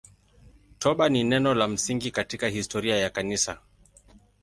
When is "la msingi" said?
1.53-2.11